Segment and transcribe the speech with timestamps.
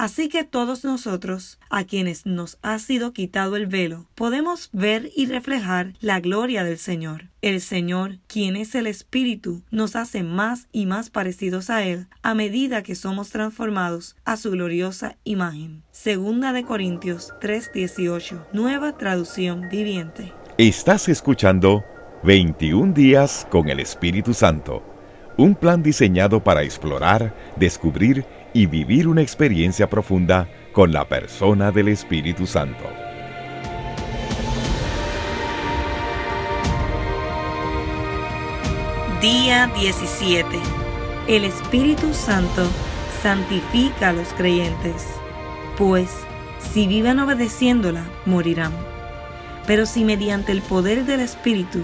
[0.00, 5.26] Así que todos nosotros, a quienes nos ha sido quitado el velo, podemos ver y
[5.26, 7.28] reflejar la gloria del Señor.
[7.42, 12.32] El Señor, quien es el Espíritu, nos hace más y más parecidos a Él a
[12.32, 15.82] medida que somos transformados a su gloriosa imagen.
[15.90, 20.32] Segunda de Corintios 3:18, nueva traducción viviente.
[20.56, 21.84] Estás escuchando
[22.22, 24.82] 21 días con el Espíritu Santo,
[25.36, 31.88] un plan diseñado para explorar, descubrir y vivir una experiencia profunda con la persona del
[31.88, 32.84] Espíritu Santo.
[39.20, 40.46] Día 17.
[41.28, 42.66] El Espíritu Santo
[43.22, 45.06] santifica a los creyentes,
[45.76, 46.08] pues
[46.72, 48.72] si viven obedeciéndola, morirán.
[49.66, 51.80] Pero si mediante el poder del Espíritu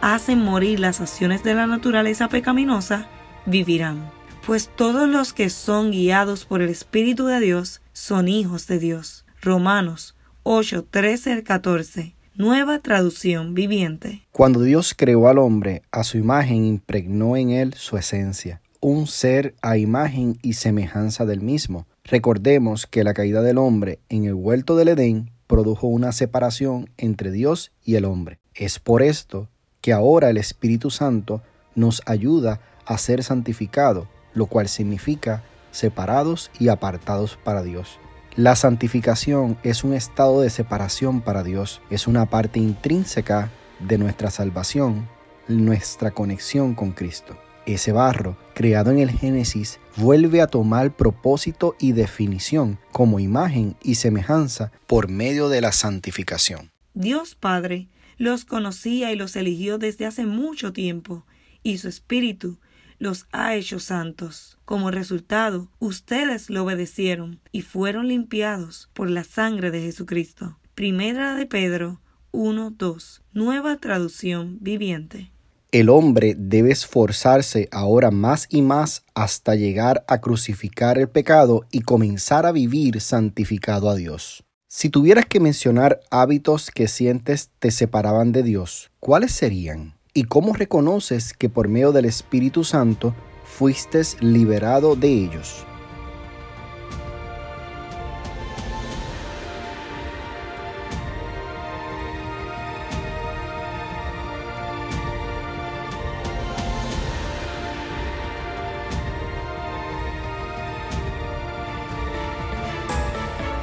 [0.00, 3.08] hacen morir las acciones de la naturaleza pecaminosa,
[3.46, 4.15] vivirán
[4.46, 9.26] pues todos los que son guiados por el Espíritu de Dios son hijos de Dios.
[9.42, 10.14] Romanos
[10.44, 12.14] 8, 13 al 14.
[12.36, 14.22] Nueva traducción viviente.
[14.30, 19.56] Cuando Dios creó al hombre, a su imagen impregnó en él su esencia, un ser
[19.62, 21.88] a imagen y semejanza del mismo.
[22.04, 27.32] Recordemos que la caída del hombre en el huerto del Edén produjo una separación entre
[27.32, 28.38] Dios y el hombre.
[28.54, 29.48] Es por esto
[29.80, 31.42] que ahora el Espíritu Santo
[31.74, 34.06] nos ayuda a ser santificado
[34.36, 35.42] lo cual significa
[35.72, 37.98] separados y apartados para Dios.
[38.36, 44.30] La santificación es un estado de separación para Dios, es una parte intrínseca de nuestra
[44.30, 45.08] salvación,
[45.48, 47.36] nuestra conexión con Cristo.
[47.64, 53.96] Ese barro, creado en el Génesis, vuelve a tomar propósito y definición como imagen y
[53.96, 56.70] semejanza por medio de la santificación.
[56.94, 61.24] Dios Padre los conocía y los eligió desde hace mucho tiempo,
[61.62, 62.58] y su Espíritu
[62.98, 64.58] los ha hecho santos.
[64.64, 70.58] Como resultado, ustedes lo obedecieron y fueron limpiados por la sangre de Jesucristo.
[70.74, 72.00] Primera de Pedro
[72.32, 73.22] 1.2.
[73.32, 75.32] Nueva traducción viviente.
[75.72, 81.80] El hombre debe esforzarse ahora más y más hasta llegar a crucificar el pecado y
[81.80, 84.44] comenzar a vivir santificado a Dios.
[84.68, 89.95] Si tuvieras que mencionar hábitos que sientes te separaban de Dios, ¿cuáles serían?
[90.16, 95.66] ¿Y cómo reconoces que por medio del Espíritu Santo fuiste liberado de ellos?